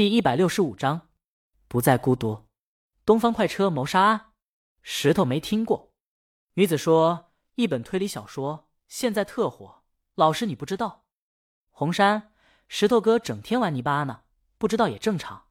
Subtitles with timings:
[0.00, 1.10] 第一百六十五章，
[1.68, 2.46] 不再孤独。
[3.04, 4.32] 东方快车谋杀案，
[4.80, 5.92] 石头没听过。
[6.54, 9.82] 女子说，一本推理小说现在特火，
[10.14, 11.04] 老师你不知道？
[11.68, 12.32] 红山，
[12.66, 14.22] 石头哥整天玩泥巴呢，
[14.56, 15.48] 不知道也正常。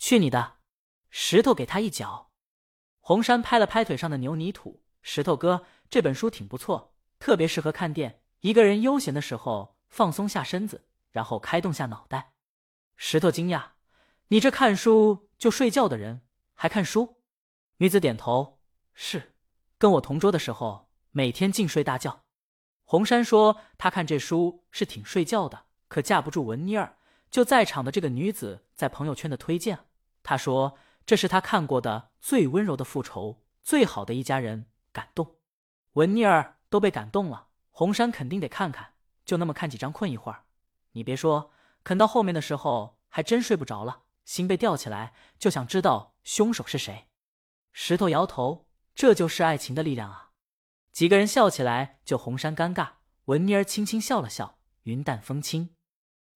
[0.00, 0.56] 去你的！
[1.10, 2.32] 石头给他一脚。
[2.98, 4.82] 红山拍了拍腿上的牛泥土。
[5.00, 12.32] 石头哥，这本书挺不错，特别适合看店，一个人悠闲的时候放松下身子，然后开动下脑袋。
[12.96, 13.62] 石头惊讶
[14.28, 16.22] ：“你这看书就睡觉的人，
[16.54, 17.18] 还看书？”
[17.78, 18.60] 女子点头
[18.92, 19.34] ：“是，
[19.78, 22.24] 跟我同桌的时候，每天净睡大觉。”
[22.84, 26.96] 红山说：“他看这书是挺睡觉的，可架不住文妮儿，
[27.30, 29.78] 就在场的这个女子在朋友圈的推荐。
[30.22, 35.36] 他说这是他看过的最温柔的复仇，最好的一家人，感动。
[35.92, 38.94] 文妮儿都被感动了，红山肯定得看看。
[39.24, 40.44] 就那么看几章，困一会儿。
[40.92, 41.52] 你别说。”
[41.84, 47.08] 啃到后面的时候，还真睡不着了，心被吊起来，就想知道凶手是谁。
[47.72, 50.32] 石头摇头，这就是爱情的力量啊！
[50.92, 52.96] 几个人笑起来，就红山尴尬。
[53.26, 55.74] 文妮儿轻轻笑了笑，云淡风轻。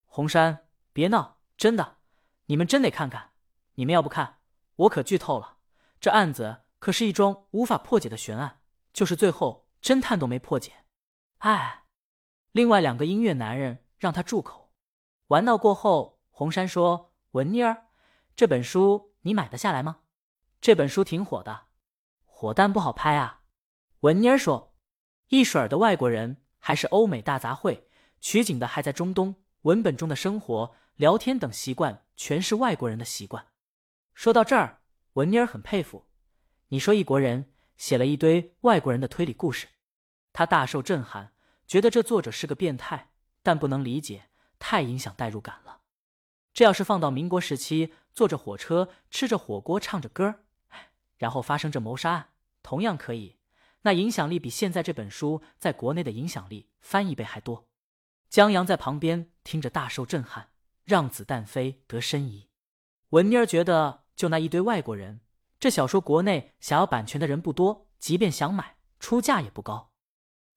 [0.07, 1.99] 红山，别闹，真的，
[2.47, 3.33] 你们真得看看。
[3.75, 4.41] 你们要不看，
[4.77, 5.59] 我可剧透了。
[6.01, 8.61] 这案子可是一桩无法破解的悬案，
[8.93, 10.85] 就是最后侦探都没破解。
[11.39, 11.85] 哎，
[12.53, 14.73] 另外两个音乐男人让他住口。
[15.29, 17.87] 玩闹过后，红山说：“文妮儿，
[18.35, 20.01] 这本书你买得下来吗？
[20.61, 21.67] 这本书挺火的，
[22.25, 23.43] 火但不好拍啊。”
[24.01, 24.75] 文妮儿说
[25.29, 27.85] ：“一水儿的外国人还是欧美大杂烩，
[28.21, 33.47] 取景的还在中东，文本中的生活、聊天等习惯全是外国人的习惯。”
[34.13, 34.81] 说到这儿，
[35.13, 36.07] 文妮儿很佩服。
[36.69, 39.69] 你说一国人写了一堆外国人的推理故事，
[40.33, 41.33] 他大受震撼，
[41.67, 44.31] 觉得这作者是个变态，但不能理解。
[44.59, 45.80] 太影响代入感了。
[46.53, 50.41] 这要是放到民国时期，坐着火车，吃着火锅，唱着歌，
[51.17, 52.29] 然后发生这谋杀案，
[52.63, 53.37] 同样可以。
[53.83, 57.69] 那影响力比现在这本书在国内的影响力翻一倍还多。
[58.29, 60.51] 江阳在旁边听着大受震撼，
[60.85, 62.49] 让子弹飞得深疑。
[63.11, 65.21] 文妮儿觉得，就那一堆外国人，
[65.59, 69.93] 这小说国内想要版权的人不多，即便想买，出价也不高。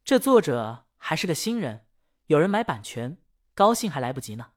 [0.04, 1.86] 这作者还是个新人，
[2.28, 3.18] 有人买版权。
[3.56, 4.53] 高兴还来不及呢，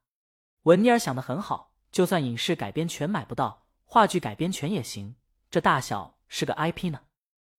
[0.66, 5.14] 文妮儿想的很好，就算影视改编权买不到，话剧改编权也行。
[5.48, 7.02] 这大小是个 IP 呢。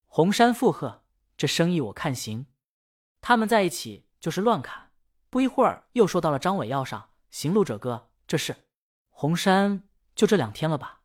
[0.07, 1.05] 红山附和
[1.37, 2.47] ：“这生意我看行。”
[3.21, 4.91] 他们在一起就是乱砍。
[5.29, 8.53] 不一会儿又说到了张伟要上，行路者哥，这是
[9.09, 11.03] 红山就这两天了吧？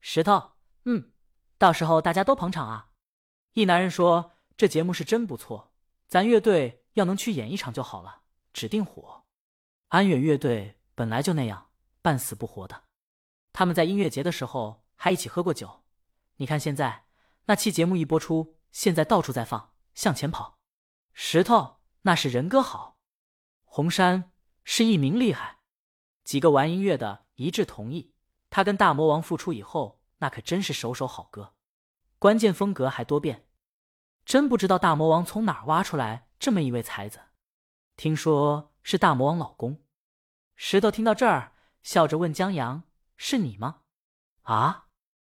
[0.00, 0.52] 石头，
[0.84, 1.12] 嗯，
[1.56, 2.90] 到时候大家都捧场啊。
[3.54, 5.72] 一男人说：“这节目是真不错，
[6.08, 8.20] 咱乐队要能去演一场就好了，
[8.52, 9.24] 指定火。”
[9.88, 11.70] 安远乐队本来就那样
[12.02, 12.82] 半死不活的，
[13.52, 15.84] 他们在音乐节的时候还一起喝过酒。
[16.38, 17.04] 你看现在
[17.44, 19.60] 那期节目一播出，现在到处在放
[19.94, 20.58] 《向前跑》。
[21.12, 22.98] 石头那是人歌好，
[23.62, 24.32] 红山
[24.64, 25.60] 是艺名厉害。
[26.24, 28.12] 几个玩音乐的一致同意，
[28.50, 31.54] 他跟大魔王复出以后，那可真是首首好歌，
[32.18, 33.46] 关键风格还多变。
[34.24, 37.20] 真不知道大魔王从哪儿挖出来这么一位才子。
[37.94, 38.74] 听说。
[38.90, 39.82] 是大魔王老公，
[40.60, 41.52] 石头听到这儿，
[41.84, 42.82] 笑着问江阳
[43.16, 43.82] ：“是你吗？”
[44.42, 44.88] 啊！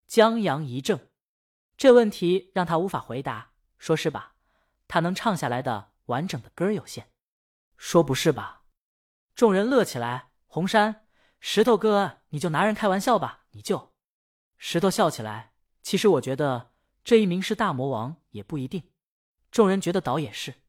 [0.08, 1.12] 江阳一怔，
[1.76, 3.52] 这问题让他无法回答。
[3.78, 4.34] 说是吧？
[4.88, 7.12] 他能唱下来的完整的歌有限。
[7.76, 8.64] 说不是吧？
[9.36, 10.32] 众人乐起来。
[10.46, 11.06] 红山，
[11.38, 13.94] 石头哥，你就拿人开玩笑吧，你就……
[14.58, 15.52] 石头笑起来。
[15.82, 16.72] 其实我觉得
[17.04, 18.90] 这一名是大魔王也不一定。
[19.52, 20.64] 众人觉得倒也是。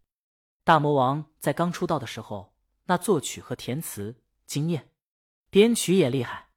[0.63, 2.53] 大魔王在刚出道的时候。
[2.85, 4.91] 那作曲和填词惊艳，
[5.49, 6.49] 编曲也厉害。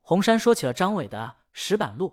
[0.00, 2.08] 红山说起了张伟的《石板路》，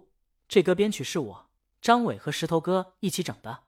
[0.47, 1.49] 这歌编曲是我、
[1.81, 3.63] 张伟和石头哥一起整的。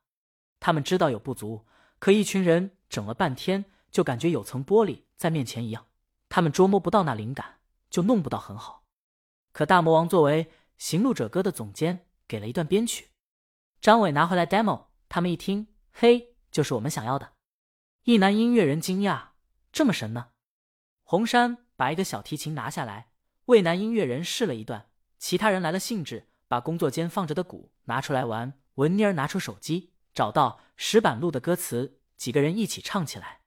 [0.59, 1.65] 他们知道有不足，
[1.99, 5.85] 可一群人整了半天，就感觉有层玻璃在面前一样，
[6.27, 8.83] 他们捉摸不到那灵感，就弄不到很好。
[9.51, 10.45] 可大魔王作为
[10.77, 13.09] 《行路者歌》的总监，给了一段编曲。
[13.79, 17.33] 张伟拿回来 demo，他们一听，嘿，就是我们想要的。
[18.03, 19.29] 一男音乐人惊讶。
[19.71, 20.29] 这么神呢？
[21.07, 23.11] 红山把一个小提琴拿下来，
[23.45, 24.89] 为男音乐人试了一段。
[25.19, 28.53] 其他人来了兴致，把工作间放着的鼓拿出来玩。
[28.75, 33.41] 文妮儿拿出手机，找到石板路的歌词，几个人一起唱起来。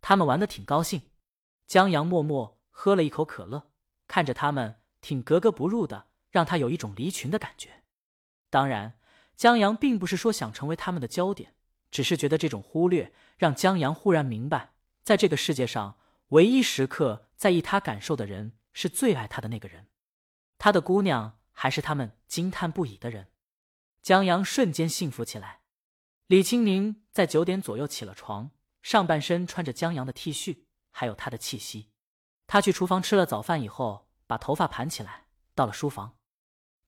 [0.00, 1.02] 他们玩的挺高兴。
[1.68, 3.70] 江阳默默喝了一口可乐，
[4.08, 7.84] 看着他们挺格格不入的，让他有一种离群的感觉。
[8.50, 8.98] 当然，
[9.36, 11.54] 江阳并不是说想成为他们的焦点，
[11.92, 14.72] 只是觉得这种忽略让江阳忽然明白。
[15.04, 15.96] 在这个世界上，
[16.32, 19.88] 唯一时刻在意他感受的人，是最爱他的那个人，
[20.56, 23.28] 他的姑娘还是他们惊叹不已的人。
[24.02, 25.60] 江阳瞬间幸福起来。
[26.28, 28.50] 李青宁在九点左右起了床，
[28.80, 31.90] 上半身穿着江阳的 T 恤，还有他的气息。
[32.46, 36.16] 他去厨房吃了早饭以后，把头发盘起来，到了书房。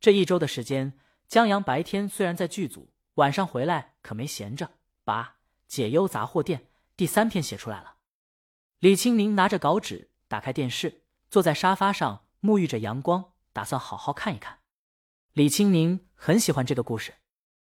[0.01, 0.99] 这一周的时间，
[1.29, 4.71] 江阳白天虽然在剧组，晚上回来可没闲着，
[5.05, 5.23] 把
[5.67, 6.61] 《解忧杂货店》
[6.97, 7.94] 第三篇写出来了。
[8.85, 14.59] 李青宁拿着稿纸，打开电视，坐在沙发上，沐浴着阳光，打算好好看一看。
[15.33, 17.15] 李青宁很喜欢这个故事，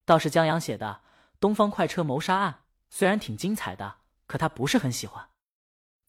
[0.05, 1.03] 倒是江阳写的
[1.39, 2.53] 《东方快车谋杀案》，
[2.91, 5.29] 虽然挺精彩的，可他不是很喜欢。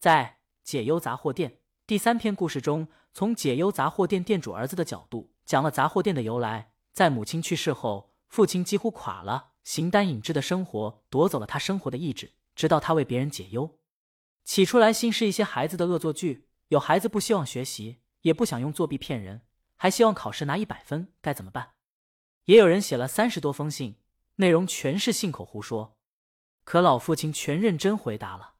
[0.00, 1.50] 在《解忧杂货店》。
[1.86, 6.72] 第三篇故事中，从解忧杂货店店主儿子的角度讲了杂货店的由来。
[6.92, 13.78] 在母亲去世后，父亲几乎垮了，形单影只的生活夺走了他生活的意志，直到他为别人解忧。
[14.48, 19.42] 起初来信是一些孩子的恶作剧，有孩子不希望学习，也不想用作弊骗人，
[19.76, 21.74] 还希望考试拿一百分，该怎么办？
[22.44, 23.96] 也有人写了三十多封信，
[24.36, 25.98] 内容全是信口胡说，
[26.64, 28.54] 可老父亲全认真回答了。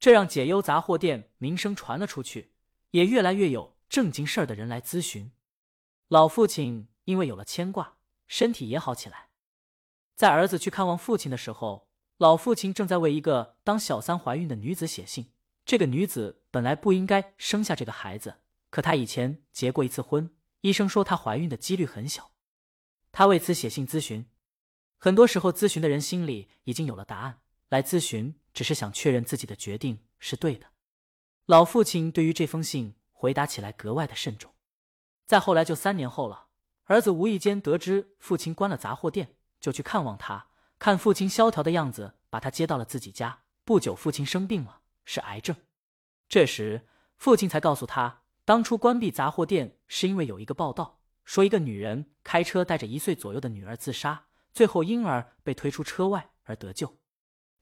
[0.00, 2.50] 这让解忧杂货店名声传了出去，
[2.90, 5.30] 也越来越有正经事儿的人来咨询。
[6.08, 9.28] 老父亲因为有了牵挂，身体也好起来。
[10.16, 11.88] 在儿子去看望父亲的时候，
[12.18, 15.32] 老父亲正在为一个当小三怀孕的女子写信。
[15.64, 18.36] 这个女子本来不应该生下这个孩子，
[18.70, 20.30] 可她以前结过一次婚，
[20.60, 22.32] 医生说她怀孕的几率很小。
[23.10, 24.26] 他为此写信咨询。
[24.98, 28.34] 很多时候，咨询的人心里已经有了答案，来咨询。
[28.54, 30.68] 只是想确认自己的决定是对的。
[31.46, 34.52] 老父亲对于这封信回答起来格外的慎重。
[35.26, 36.46] 再后来就三年后了，
[36.84, 40.46] 儿子无意间得知父亲关了杂货店，就去看望他。
[40.78, 43.42] 看父亲萧条的样子，把他接到了自己家。
[43.64, 45.56] 不久，父亲生病了，是癌症。
[46.28, 46.86] 这时，
[47.16, 56.98] 父亲才告诉他，当初关闭杂货店是因为有一个报道说一个女人开车带着一岁左右的女儿自杀，最后婴儿被推出车外而得救。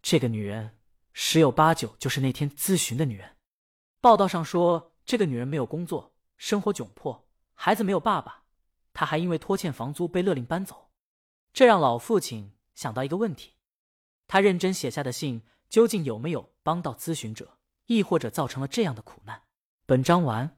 [0.00, 0.78] 这个女人。
[1.14, 3.36] 十有八九就是那天咨询的女人。
[4.00, 8.44] 报道上说，这个女人没有工作，生活窘迫，孩子没有爸爸，
[8.94, 10.88] 她还因为拖欠房租被勒令搬走。
[11.52, 13.54] 这让老父亲想到一个问题：
[14.26, 19.42] 他认真写下的信究竟有没有帮到咨询者，亦或者造成了这样的苦难？
[19.86, 20.56] 本章完。